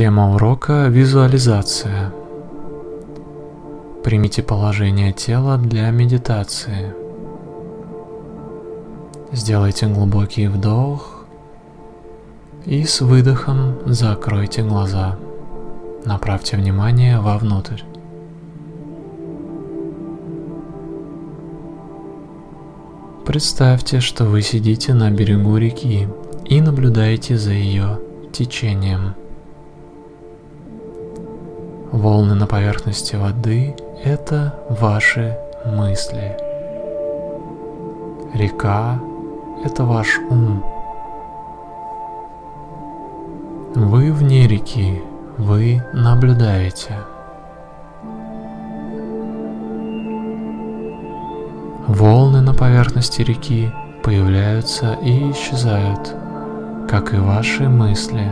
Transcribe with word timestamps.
Тема 0.00 0.34
урока– 0.34 0.86
визуализация. 0.88 2.10
Примите 4.02 4.42
положение 4.42 5.12
тела 5.12 5.58
для 5.58 5.90
медитации. 5.90 6.94
Сделайте 9.30 9.88
глубокий 9.88 10.48
вдох 10.48 11.26
и 12.64 12.84
с 12.84 13.02
выдохом 13.02 13.74
закройте 13.84 14.62
глаза. 14.62 15.18
Направьте 16.06 16.56
внимание 16.56 17.20
вовнутрь. 17.20 17.82
Представьте, 23.26 24.00
что 24.00 24.24
вы 24.24 24.40
сидите 24.40 24.94
на 24.94 25.10
берегу 25.10 25.58
реки 25.58 26.08
и 26.46 26.62
наблюдаете 26.62 27.36
за 27.36 27.52
ее 27.52 27.98
течением. 28.32 29.19
Волны 31.92 32.36
на 32.36 32.46
поверхности 32.46 33.16
воды– 33.16 33.74
это 34.04 34.54
ваши 34.68 35.36
мысли. 35.66 36.36
Река– 38.32 39.00
это 39.64 39.84
ваш 39.84 40.20
ум. 40.30 40.64
Вы 43.74 44.12
вне 44.12 44.46
реки, 44.46 45.02
вы 45.36 45.82
наблюдаете. 45.92 46.96
Волны 51.88 52.40
на 52.40 52.54
поверхности 52.54 53.22
реки 53.22 53.72
появляются 54.04 54.96
и 55.02 55.32
исчезают, 55.32 56.14
как 56.88 57.12
и 57.14 57.16
ваши 57.16 57.68
мысли. 57.68 58.30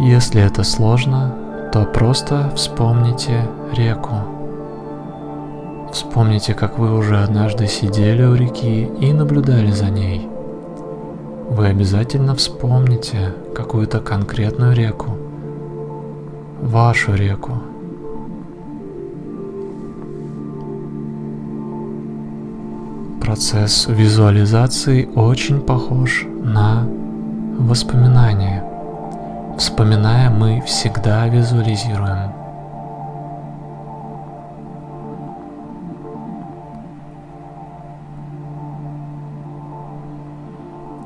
Если 0.00 0.40
это 0.40 0.62
сложно, 0.62 1.34
то 1.72 1.84
просто 1.84 2.52
вспомните 2.54 3.48
реку. 3.74 4.14
Вспомните, 5.92 6.54
как 6.54 6.78
вы 6.78 6.96
уже 6.96 7.18
однажды 7.20 7.66
сидели 7.66 8.22
у 8.22 8.34
реки 8.34 8.88
и 9.00 9.12
наблюдали 9.12 9.72
за 9.72 9.90
ней. 9.90 10.28
Вы 11.50 11.66
обязательно 11.66 12.36
вспомните 12.36 13.34
какую-то 13.56 13.98
конкретную 13.98 14.76
реку, 14.76 15.16
вашу 16.62 17.14
реку. 17.14 17.54
Процесс 23.20 23.86
визуализации 23.88 25.08
очень 25.16 25.60
похож 25.60 26.24
на 26.44 26.86
воспоминания. 27.58 28.67
Вспоминая, 29.58 30.30
мы 30.30 30.60
всегда 30.60 31.26
визуализируем. 31.26 32.32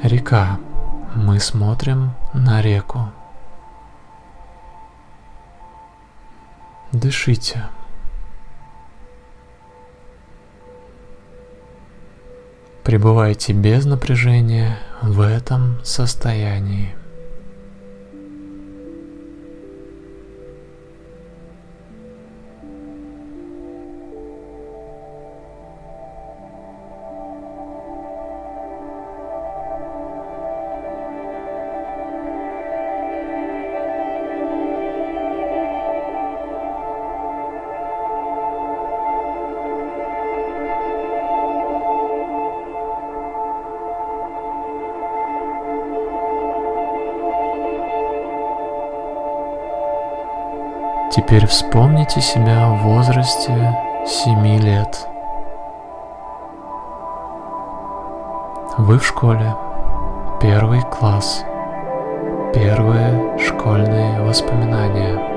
Река. 0.00 0.60
Мы 1.16 1.40
смотрим 1.40 2.12
на 2.34 2.62
реку. 2.62 3.10
Дышите. 6.92 7.64
Пребывайте 12.84 13.52
без 13.52 13.84
напряжения 13.86 14.78
в 15.02 15.20
этом 15.20 15.84
состоянии. 15.84 16.94
Теперь 51.26 51.48
вспомните 51.48 52.20
себя 52.20 52.68
в 52.68 52.84
возрасте 52.84 53.76
7 54.06 54.60
лет. 54.60 55.08
Вы 58.78 58.96
в 59.00 59.04
школе, 59.04 59.52
первый 60.40 60.82
класс, 60.82 61.44
первые 62.54 63.38
школьные 63.40 64.22
воспоминания. 64.22 65.35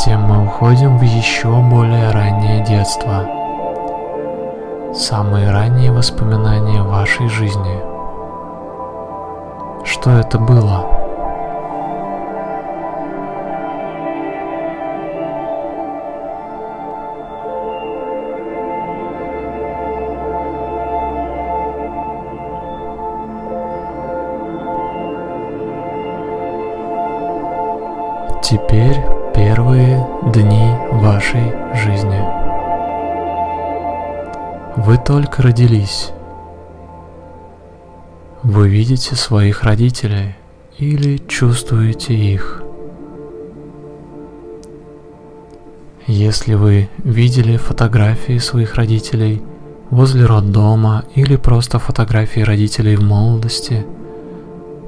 Затем 0.00 0.22
мы 0.22 0.46
уходим 0.46 0.96
в 0.96 1.02
еще 1.02 1.60
более 1.60 2.10
раннее 2.10 2.64
детство. 2.64 3.28
Самые 4.94 5.50
ранние 5.50 5.92
воспоминания 5.92 6.82
вашей 6.82 7.28
жизни. 7.28 7.82
Что 9.84 10.12
это 10.12 10.38
было? 10.38 10.86
Теперь 28.40 29.19
первые 29.40 30.06
дни 30.34 30.70
вашей 30.92 31.54
жизни. 31.74 32.20
Вы 34.76 34.98
только 34.98 35.40
родились. 35.40 36.10
Вы 38.42 38.68
видите 38.68 39.16
своих 39.16 39.62
родителей 39.62 40.36
или 40.76 41.16
чувствуете 41.26 42.12
их. 42.12 42.62
Если 46.06 46.52
вы 46.52 46.90
видели 46.98 47.56
фотографии 47.56 48.36
своих 48.36 48.74
родителей 48.74 49.40
возле 49.88 50.26
роддома 50.26 51.04
или 51.14 51.36
просто 51.36 51.78
фотографии 51.78 52.40
родителей 52.40 52.96
в 52.96 53.02
молодости, 53.02 53.86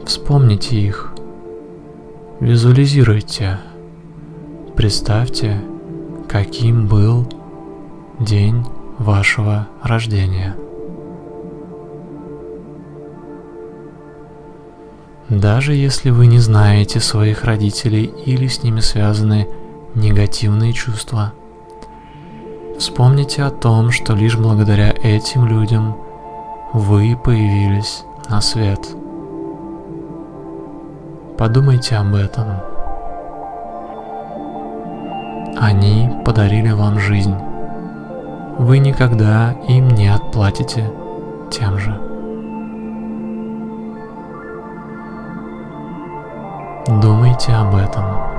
вспомните 0.04 0.76
их, 0.76 1.14
визуализируйте– 2.40 3.58
Представьте, 4.82 5.60
каким 6.28 6.88
был 6.88 7.24
день 8.18 8.66
вашего 8.98 9.68
рождения. 9.80 10.56
Даже 15.28 15.72
если 15.74 16.10
вы 16.10 16.26
не 16.26 16.40
знаете 16.40 16.98
своих 16.98 17.44
родителей 17.44 18.12
или 18.26 18.48
с 18.48 18.64
ними 18.64 18.80
связаны 18.80 19.46
негативные 19.94 20.72
чувства, 20.72 21.32
вспомните 22.76 23.44
о 23.44 23.50
том, 23.50 23.92
что 23.92 24.16
лишь 24.16 24.36
благодаря 24.36 24.90
этим 24.90 25.46
людям 25.46 25.96
вы 26.72 27.16
появились 27.16 28.02
на 28.28 28.40
свет. 28.40 28.80
Подумайте 31.38 31.94
об 31.94 32.16
этом. 32.16 32.71
Они 35.62 36.10
подарили 36.24 36.72
вам 36.72 36.98
жизнь. 36.98 37.36
Вы 38.58 38.78
никогда 38.80 39.54
им 39.68 39.86
не 39.90 40.08
отплатите 40.08 40.90
тем 41.52 41.78
же. 41.78 41.92
Думайте 47.00 47.52
об 47.52 47.76
этом. 47.76 48.31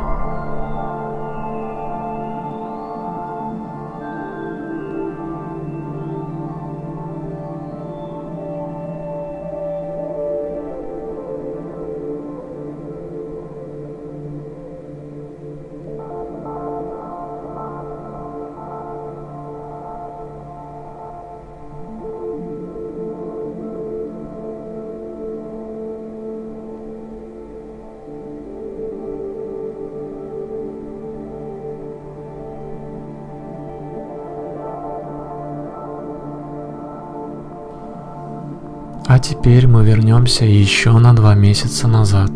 Теперь 39.24 39.68
мы 39.68 39.86
вернемся 39.86 40.44
еще 40.44 40.92
на 40.92 41.14
два 41.16 41.34
месяца 41.34 41.88
назад. 41.88 42.32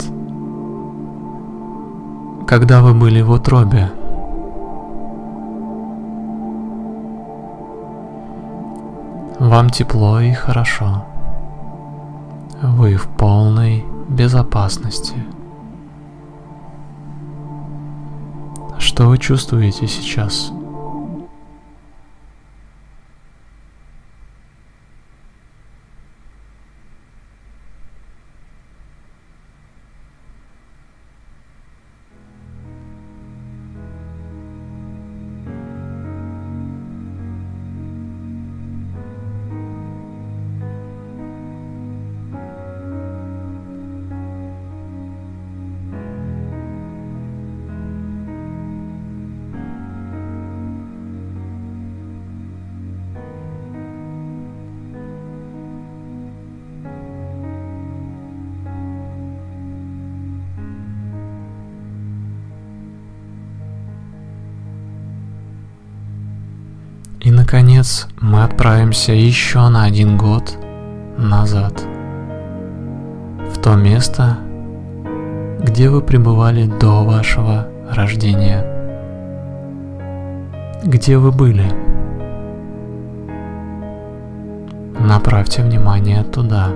Когда 2.47 2.81
вы 2.81 2.93
были 2.93 3.21
в 3.21 3.29
утробе, 3.31 3.91
вам 9.37 9.69
тепло 9.69 10.21
и 10.21 10.31
хорошо. 10.31 11.05
Вы 12.61 12.95
в 12.95 13.07
полной 13.07 13.83
безопасности. 14.07 15.15
Что 18.79 19.07
вы 19.07 19.17
чувствуете 19.17 19.87
сейчас? 19.87 20.53
И, 67.19 67.31
наконец, 67.31 68.07
мы 68.21 68.43
отправимся 68.43 69.11
еще 69.11 69.67
на 69.69 69.83
один 69.85 70.17
год 70.17 70.57
назад, 71.17 71.81
в 73.53 73.61
то 73.61 73.75
место, 73.75 74.37
где 75.59 75.89
вы 75.89 76.01
пребывали 76.01 76.67
до 76.67 77.03
вашего 77.03 77.67
рождения. 77.89 78.63
Где 80.83 81.17
вы 81.17 81.31
были? 81.31 81.65
Направьте 84.99 85.63
внимание 85.63 86.23
туда. 86.23 86.69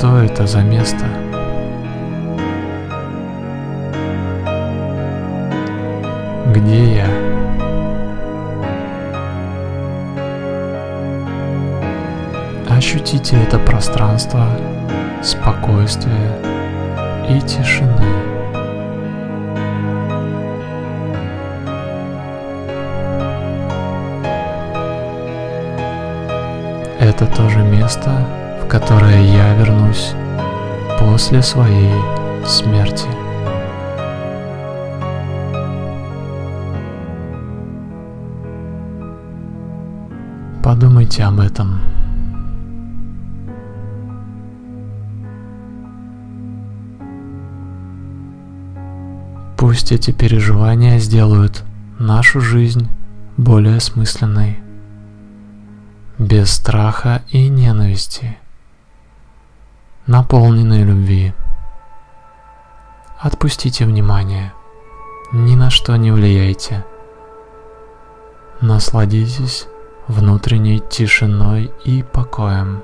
Что 0.00 0.16
это 0.16 0.46
за 0.46 0.62
место? 0.62 1.04
Где 6.54 6.94
я? 6.94 7.06
Ощутите 12.74 13.36
это 13.42 13.58
пространство 13.58 14.46
спокойствия 15.22 16.32
и 17.28 17.38
тишины. 17.42 18.06
Это 26.98 27.26
тоже 27.26 27.58
место, 27.58 28.26
которое 28.70 29.20
я 29.20 29.52
вернусь 29.56 30.12
после 31.00 31.42
своей 31.42 31.92
смерти. 32.46 33.08
Подумайте 40.62 41.24
об 41.24 41.40
этом. 41.40 41.80
Пусть 49.56 49.90
эти 49.90 50.12
переживания 50.12 50.98
сделают 50.98 51.64
нашу 51.98 52.40
жизнь 52.40 52.88
более 53.36 53.78
осмысленной, 53.78 54.60
без 56.18 56.52
страха 56.52 57.22
и 57.30 57.48
ненависти, 57.48 58.38
наполненной 60.10 60.82
любви. 60.82 61.32
Отпустите 63.16 63.84
внимание, 63.84 64.52
ни 65.32 65.54
на 65.54 65.70
что 65.70 65.94
не 65.94 66.10
влияйте. 66.10 66.84
Насладитесь 68.60 69.68
внутренней 70.08 70.80
тишиной 70.80 71.70
и 71.84 72.02
покоем. 72.02 72.82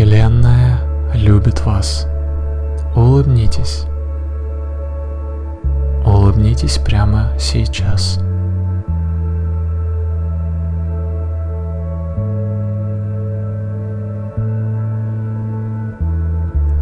Вселенная 0.00 0.78
любит 1.12 1.66
вас. 1.66 2.06
Улыбнитесь. 2.96 3.84
Улыбнитесь 6.06 6.78
прямо 6.78 7.34
сейчас. 7.38 8.18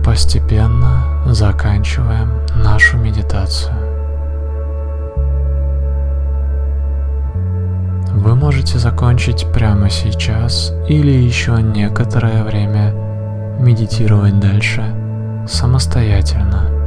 Постепенно 0.04 1.02
заканчиваем 1.26 2.30
нашу 2.54 2.98
медитацию. 2.98 3.74
Вы 8.14 8.36
можете 8.36 8.78
закончить 8.78 9.44
прямо 9.52 9.90
сейчас 9.90 10.72
или 10.88 11.10
еще 11.10 11.60
некоторое 11.60 12.44
время 12.44 13.07
медитировать 13.58 14.38
дальше 14.38 14.84
самостоятельно. 15.48 16.77